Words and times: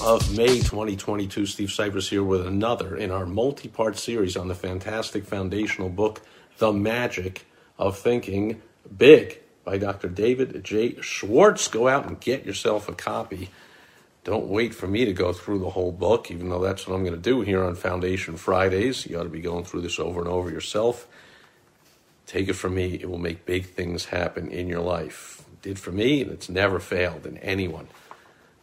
of 0.00 0.36
May 0.36 0.58
2022. 0.60 1.46
Steve 1.46 1.68
Sipress 1.68 2.08
here 2.08 2.22
with 2.22 2.46
another 2.46 2.96
in 2.96 3.10
our 3.10 3.26
multi 3.26 3.68
part 3.68 3.98
series 3.98 4.36
on 4.36 4.48
the 4.48 4.54
fantastic 4.54 5.24
foundational 5.24 5.88
book, 5.88 6.22
The 6.58 6.72
Magic 6.72 7.44
of 7.78 7.98
Thinking 7.98 8.62
Big 8.96 9.40
by 9.64 9.78
Dr. 9.78 10.08
David 10.08 10.64
J. 10.64 11.00
Schwartz. 11.00 11.68
Go 11.68 11.88
out 11.88 12.06
and 12.06 12.20
get 12.20 12.46
yourself 12.46 12.88
a 12.88 12.94
copy. 12.94 13.50
Don't 14.24 14.46
wait 14.46 14.74
for 14.74 14.86
me 14.86 15.04
to 15.04 15.12
go 15.12 15.32
through 15.32 15.58
the 15.58 15.70
whole 15.70 15.92
book, 15.92 16.30
even 16.30 16.48
though 16.48 16.60
that's 16.60 16.86
what 16.86 16.94
I'm 16.94 17.04
going 17.04 17.16
to 17.16 17.20
do 17.20 17.40
here 17.40 17.64
on 17.64 17.74
Foundation 17.74 18.36
Fridays. 18.36 19.04
You 19.06 19.18
ought 19.18 19.24
to 19.24 19.28
be 19.28 19.40
going 19.40 19.64
through 19.64 19.82
this 19.82 19.98
over 19.98 20.20
and 20.20 20.28
over 20.28 20.48
yourself. 20.48 21.06
Take 22.26 22.48
it 22.48 22.54
from 22.54 22.74
me, 22.74 22.94
it 22.94 23.10
will 23.10 23.18
make 23.18 23.44
big 23.44 23.66
things 23.66 24.06
happen 24.06 24.48
in 24.48 24.68
your 24.68 24.80
life. 24.80 25.44
Did 25.60 25.78
for 25.78 25.92
me, 25.92 26.22
and 26.22 26.30
it's 26.30 26.48
never 26.48 26.78
failed 26.78 27.26
in 27.26 27.36
anyone 27.38 27.88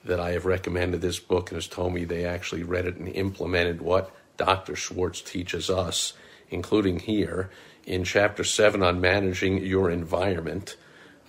that 0.03 0.19
I 0.19 0.31
have 0.31 0.45
recommended 0.45 1.01
this 1.01 1.19
book 1.19 1.49
and 1.49 1.57
has 1.57 1.67
told 1.67 1.93
me 1.93 2.05
they 2.05 2.25
actually 2.25 2.63
read 2.63 2.85
it 2.85 2.95
and 2.95 3.07
implemented 3.09 3.81
what 3.81 4.15
Dr. 4.37 4.75
Schwartz 4.75 5.21
teaches 5.21 5.69
us, 5.69 6.13
including 6.49 6.99
here 6.99 7.49
in 7.85 8.03
chapter 8.03 8.43
7 8.43 8.81
on 8.81 9.01
managing 9.01 9.57
your 9.57 9.89
environment. 9.89 10.77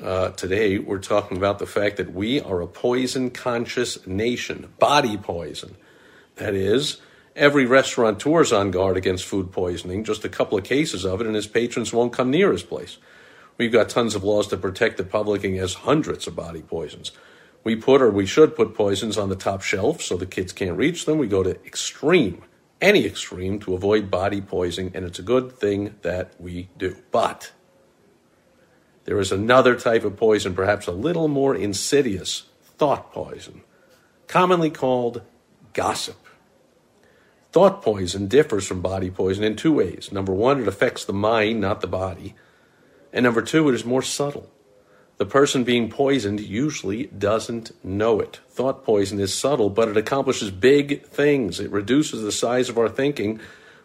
Uh, 0.02 0.30
today, 0.30 0.78
we're 0.78 0.98
talking 0.98 1.36
about 1.36 1.58
the 1.58 1.66
fact 1.66 1.96
that 1.96 2.14
we 2.14 2.40
are 2.40 2.60
a 2.60 2.66
poison 2.66 3.30
conscious 3.30 4.06
nation, 4.06 4.72
body 4.78 5.16
poison. 5.16 5.76
That 6.36 6.54
is, 6.54 6.98
every 7.34 7.66
restaurateur 7.66 8.42
is 8.42 8.52
on 8.52 8.70
guard 8.70 8.96
against 8.96 9.24
food 9.24 9.52
poisoning, 9.52 10.04
just 10.04 10.24
a 10.24 10.28
couple 10.28 10.56
of 10.56 10.64
cases 10.64 11.04
of 11.04 11.20
it, 11.20 11.26
and 11.26 11.36
his 11.36 11.46
patrons 11.46 11.92
won't 11.92 12.12
come 12.12 12.30
near 12.30 12.52
his 12.52 12.62
place. 12.62 12.98
We've 13.58 13.72
got 13.72 13.90
tons 13.90 14.14
of 14.14 14.24
laws 14.24 14.46
to 14.48 14.56
protect 14.56 14.96
the 14.96 15.04
public 15.04 15.44
against 15.44 15.78
hundreds 15.78 16.26
of 16.26 16.36
body 16.36 16.62
poisons. 16.62 17.12
We 17.62 17.76
put, 17.76 18.00
or 18.00 18.10
we 18.10 18.26
should 18.26 18.56
put, 18.56 18.74
poisons 18.74 19.18
on 19.18 19.28
the 19.28 19.36
top 19.36 19.62
shelf 19.62 20.00
so 20.00 20.16
the 20.16 20.26
kids 20.26 20.52
can't 20.52 20.76
reach 20.76 21.04
them. 21.04 21.18
We 21.18 21.26
go 21.26 21.42
to 21.42 21.62
extreme, 21.64 22.42
any 22.80 23.04
extreme, 23.04 23.58
to 23.60 23.74
avoid 23.74 24.10
body 24.10 24.40
poisoning, 24.40 24.92
and 24.94 25.04
it's 25.04 25.18
a 25.18 25.22
good 25.22 25.52
thing 25.52 25.96
that 26.02 26.32
we 26.38 26.70
do. 26.78 26.96
But 27.10 27.52
there 29.04 29.18
is 29.18 29.32
another 29.32 29.74
type 29.74 30.04
of 30.04 30.16
poison, 30.16 30.54
perhaps 30.54 30.86
a 30.86 30.92
little 30.92 31.28
more 31.28 31.54
insidious, 31.54 32.44
thought 32.62 33.12
poison, 33.12 33.62
commonly 34.26 34.70
called 34.70 35.22
gossip. 35.72 36.16
Thought 37.52 37.82
poison 37.82 38.28
differs 38.28 38.66
from 38.66 38.80
body 38.80 39.10
poison 39.10 39.42
in 39.42 39.56
two 39.56 39.72
ways. 39.72 40.10
Number 40.12 40.32
one, 40.32 40.60
it 40.60 40.68
affects 40.68 41.04
the 41.04 41.12
mind, 41.12 41.60
not 41.60 41.80
the 41.80 41.88
body. 41.88 42.36
And 43.12 43.24
number 43.24 43.42
two, 43.42 43.68
it 43.68 43.74
is 43.74 43.84
more 43.84 44.02
subtle. 44.02 44.50
The 45.20 45.26
person 45.26 45.64
being 45.64 45.90
poisoned 45.90 46.40
usually 46.40 47.08
doesn't 47.08 47.72
know 47.84 48.20
it. 48.20 48.40
Thought 48.48 48.86
poison 48.86 49.20
is 49.20 49.34
subtle, 49.34 49.68
but 49.68 49.86
it 49.86 49.98
accomplishes 49.98 50.50
big 50.50 51.04
things. 51.04 51.60
It 51.60 51.70
reduces 51.70 52.22
the 52.22 52.32
size 52.32 52.70
of 52.70 52.78
our 52.78 52.88
thinking 52.88 53.38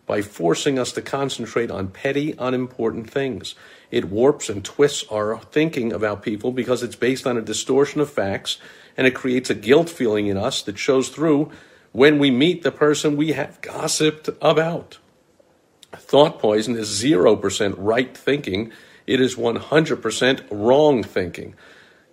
by 0.06 0.22
forcing 0.22 0.80
us 0.80 0.94
to 0.94 1.02
concentrate 1.02 1.70
on 1.70 1.90
petty, 1.90 2.36
unimportant 2.40 3.10
things. 3.10 3.54
It 3.92 4.06
warps 4.06 4.48
and 4.48 4.64
twists 4.64 5.04
our 5.12 5.38
thinking 5.52 5.92
about 5.92 6.24
people 6.24 6.54
because 6.54 6.82
it's 6.84 6.96
based 6.96 7.28
on 7.28 7.36
a 7.36 7.42
distortion 7.42 8.00
of 8.00 8.10
facts, 8.10 8.58
and 8.96 9.06
it 9.06 9.14
creates 9.14 9.50
a 9.50 9.56
guilt 9.56 9.90
feeling 9.90 10.28
in 10.28 10.38
us 10.38 10.62
that 10.62 10.78
shows 10.78 11.10
through 11.10 11.52
when 11.92 12.18
we 12.18 12.32
meet 12.32 12.64
the 12.64 12.72
person 12.72 13.18
we 13.18 13.34
have 13.34 13.60
gossiped 13.60 14.30
about. 14.42 15.00
Thought 15.92 16.40
poison 16.40 16.78
is 16.78 17.04
0% 17.04 17.76
right 17.78 18.16
thinking 18.16 18.72
it 19.08 19.22
is 19.22 19.36
100% 19.36 20.46
wrong 20.52 21.04
thinking. 21.04 21.56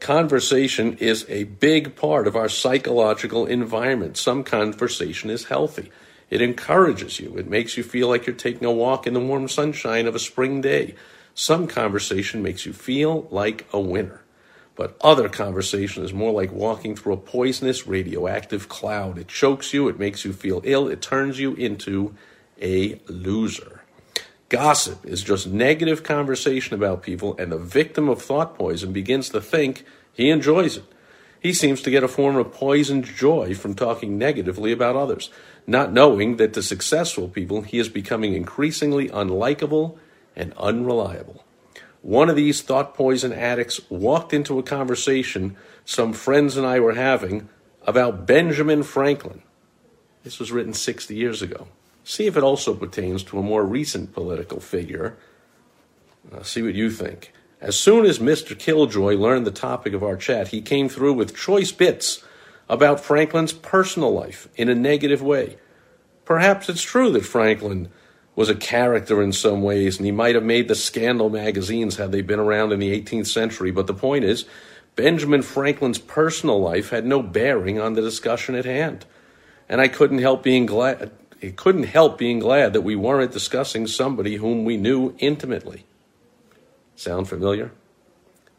Conversation 0.00 0.96
is 0.98 1.24
a 1.28 1.44
big 1.44 1.94
part 1.94 2.26
of 2.26 2.34
our 2.34 2.48
psychological 2.48 3.46
environment. 3.46 4.16
Some 4.16 4.42
conversation 4.42 5.30
is 5.30 5.44
healthy. 5.44 5.90
It 6.28 6.42
encourages 6.42 7.20
you. 7.20 7.36
It 7.36 7.48
makes 7.48 7.76
you 7.76 7.82
feel 7.82 8.08
like 8.08 8.26
you're 8.26 8.34
taking 8.34 8.66
a 8.66 8.72
walk 8.72 9.06
in 9.06 9.14
the 9.14 9.20
warm 9.20 9.48
sunshine 9.48 10.06
of 10.06 10.14
a 10.14 10.18
spring 10.18 10.60
day. 10.60 10.94
Some 11.34 11.68
conversation 11.68 12.42
makes 12.42 12.66
you 12.66 12.72
feel 12.72 13.28
like 13.30 13.66
a 13.72 13.80
winner. 13.80 14.22
But 14.74 14.96
other 15.00 15.28
conversation 15.28 16.04
is 16.04 16.12
more 16.12 16.32
like 16.32 16.50
walking 16.50 16.96
through 16.96 17.12
a 17.12 17.18
poisonous 17.18 17.86
radioactive 17.86 18.68
cloud. 18.68 19.18
It 19.18 19.28
chokes 19.28 19.72
you, 19.72 19.88
it 19.88 19.98
makes 19.98 20.24
you 20.24 20.32
feel 20.32 20.62
ill, 20.64 20.88
it 20.88 21.02
turns 21.02 21.38
you 21.38 21.54
into 21.54 22.14
a 22.60 22.98
loser. 23.06 23.81
Gossip 24.52 25.06
is 25.06 25.22
just 25.22 25.46
negative 25.46 26.02
conversation 26.02 26.74
about 26.74 27.02
people, 27.02 27.34
and 27.38 27.50
the 27.50 27.56
victim 27.56 28.10
of 28.10 28.20
thought 28.20 28.54
poison 28.54 28.92
begins 28.92 29.30
to 29.30 29.40
think 29.40 29.82
he 30.12 30.28
enjoys 30.28 30.76
it. 30.76 30.84
He 31.40 31.54
seems 31.54 31.80
to 31.80 31.90
get 31.90 32.04
a 32.04 32.08
form 32.08 32.36
of 32.36 32.52
poisoned 32.52 33.06
joy 33.06 33.54
from 33.54 33.74
talking 33.74 34.18
negatively 34.18 34.70
about 34.70 34.94
others, 34.94 35.30
not 35.66 35.90
knowing 35.90 36.36
that 36.36 36.52
to 36.52 36.62
successful 36.62 37.28
people 37.28 37.62
he 37.62 37.78
is 37.78 37.88
becoming 37.88 38.34
increasingly 38.34 39.08
unlikable 39.08 39.96
and 40.36 40.52
unreliable. 40.58 41.46
One 42.02 42.28
of 42.28 42.36
these 42.36 42.60
thought 42.60 42.92
poison 42.92 43.32
addicts 43.32 43.80
walked 43.88 44.34
into 44.34 44.58
a 44.58 44.62
conversation 44.62 45.56
some 45.86 46.12
friends 46.12 46.58
and 46.58 46.66
I 46.66 46.78
were 46.78 46.92
having 46.92 47.48
about 47.86 48.26
Benjamin 48.26 48.82
Franklin. 48.82 49.40
This 50.24 50.38
was 50.38 50.52
written 50.52 50.74
60 50.74 51.14
years 51.14 51.40
ago. 51.40 51.68
See 52.04 52.26
if 52.26 52.36
it 52.36 52.42
also 52.42 52.74
pertains 52.74 53.22
to 53.24 53.38
a 53.38 53.42
more 53.42 53.64
recent 53.64 54.12
political 54.12 54.60
figure. 54.60 55.16
Uh, 56.32 56.42
see 56.42 56.62
what 56.62 56.74
you 56.74 56.90
think. 56.90 57.32
As 57.60 57.78
soon 57.78 58.04
as 58.04 58.18
Mr. 58.18 58.58
Killjoy 58.58 59.14
learned 59.14 59.46
the 59.46 59.52
topic 59.52 59.92
of 59.92 60.02
our 60.02 60.16
chat, 60.16 60.48
he 60.48 60.60
came 60.60 60.88
through 60.88 61.14
with 61.14 61.36
choice 61.36 61.70
bits 61.70 62.24
about 62.68 63.00
Franklin's 63.00 63.52
personal 63.52 64.12
life 64.12 64.48
in 64.56 64.68
a 64.68 64.74
negative 64.74 65.22
way. 65.22 65.58
Perhaps 66.24 66.68
it's 66.68 66.82
true 66.82 67.10
that 67.12 67.24
Franklin 67.24 67.88
was 68.34 68.48
a 68.48 68.54
character 68.54 69.22
in 69.22 69.30
some 69.30 69.62
ways, 69.62 69.96
and 69.98 70.06
he 70.06 70.12
might 70.12 70.34
have 70.34 70.44
made 70.44 70.66
the 70.66 70.74
scandal 70.74 71.28
magazines 71.30 71.96
had 71.96 72.10
they 72.10 72.22
been 72.22 72.40
around 72.40 72.72
in 72.72 72.80
the 72.80 73.00
18th 73.00 73.26
century, 73.26 73.70
but 73.70 73.86
the 73.86 73.94
point 73.94 74.24
is, 74.24 74.44
Benjamin 74.96 75.42
Franklin's 75.42 75.98
personal 75.98 76.60
life 76.60 76.90
had 76.90 77.06
no 77.06 77.22
bearing 77.22 77.78
on 77.78 77.92
the 77.92 78.00
discussion 78.00 78.54
at 78.54 78.64
hand. 78.64 79.04
And 79.68 79.80
I 79.80 79.88
couldn't 79.88 80.18
help 80.18 80.42
being 80.42 80.66
glad 80.66 81.12
it 81.42 81.56
couldn't 81.56 81.84
help 81.84 82.18
being 82.18 82.38
glad 82.38 82.72
that 82.72 82.82
we 82.82 82.94
weren't 82.94 83.32
discussing 83.32 83.88
somebody 83.88 84.36
whom 84.36 84.64
we 84.64 84.76
knew 84.76 85.14
intimately. 85.18 85.84
Sound 86.94 87.28
familiar? 87.28 87.72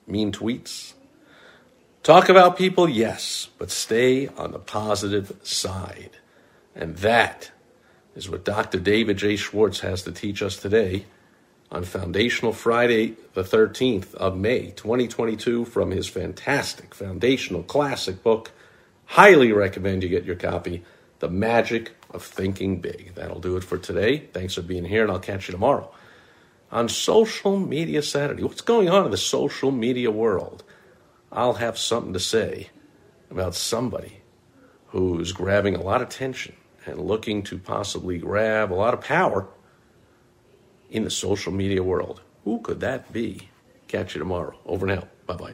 Mean 0.06 0.34
tweets? 0.34 0.94
Talk 2.04 2.28
about 2.28 2.58
people, 2.58 2.90
yes, 2.90 3.48
but 3.58 3.72
stay 3.72 4.28
on 4.28 4.52
the 4.52 4.60
positive 4.60 5.32
side. 5.44 6.18
And 6.76 6.98
that 6.98 7.52
is 8.16 8.30
what 8.30 8.44
Dr. 8.44 8.80
David 8.80 9.18
J. 9.18 9.38
Schwartz 9.38 9.80
has 9.80 10.04
to 10.04 10.12
teach 10.12 10.42
us 10.42 10.58
today 10.58 11.06
on 11.72 11.86
Foundational 11.86 12.52
Friday, 12.52 13.16
the 13.34 13.44
13th 13.44 14.14
of 14.16 14.36
May, 14.36 14.72
2022, 14.72 15.64
from 15.64 15.92
his 15.92 16.10
fantastic 16.10 16.94
foundational 16.94 17.64
classic 17.64 18.22
book. 18.22 18.52
Highly 19.06 19.54
recommend 19.54 20.04
you 20.04 20.10
get 20.10 20.26
your 20.26 20.36
copy, 20.36 20.84
The 21.24 21.30
Magic 21.30 21.94
of 22.10 22.22
thinking 22.22 22.82
big. 22.82 23.16
That'll 23.16 23.40
do 23.40 23.56
it 23.56 23.64
for 23.64 23.78
today. 23.78 24.18
Thanks 24.34 24.56
for 24.56 24.62
being 24.62 24.84
here, 24.84 25.04
and 25.04 25.10
I'll 25.10 25.20
catch 25.20 25.48
you 25.48 25.54
tomorrow 25.54 25.90
on 26.70 26.90
Social 26.90 27.58
Media 27.58 28.02
Saturday. 28.02 28.44
What's 28.44 28.60
going 28.60 28.90
on 28.90 29.06
in 29.06 29.12
the 29.12 29.16
social 29.16 29.72
media 29.72 30.12
world? 30.12 30.66
I'll 31.32 31.54
have 31.54 31.78
something 31.78 32.12
to 32.12 32.20
say 32.20 32.72
about 33.32 33.56
somebody 33.56 34.18
who's 34.88 35.32
grabbing 35.32 35.78
a 35.78 35.82
lot 35.82 36.02
of 36.02 36.10
attention 36.10 36.58
and 36.86 37.00
looking 37.00 37.42
to 37.44 37.58
possibly 37.58 38.18
grab 38.18 38.74
a 38.74 38.76
lot 38.76 38.94
of 38.94 39.00
power 39.00 39.48
in 40.90 41.06
the 41.06 41.10
social 41.10 41.54
media 41.54 41.84
world. 41.84 42.22
Who 42.44 42.60
could 42.60 42.82
that 42.82 43.14
be? 43.14 43.48
Catch 43.88 44.14
you 44.16 44.20
tomorrow. 44.20 44.60
Over 44.66 44.88
and 44.88 45.00
out. 45.00 45.26
Bye 45.26 45.36
bye. 45.38 45.54